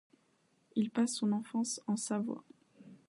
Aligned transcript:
Il 0.75 0.89
passe 0.89 1.13
son 1.13 1.31
enfance 1.31 1.79
en 1.85 1.95
Savoie. 1.95 2.43